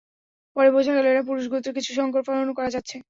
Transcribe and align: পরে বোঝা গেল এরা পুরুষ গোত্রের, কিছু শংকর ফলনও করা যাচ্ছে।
পরে 0.55 0.69
বোঝা 0.71 0.91
গেল 0.93 1.05
এরা 1.07 1.23
পুরুষ 1.23 1.45
গোত্রের, 1.51 1.75
কিছু 1.77 1.91
শংকর 1.93 2.21
ফলনও 2.27 2.57
করা 2.57 2.69
যাচ্ছে। 2.75 2.97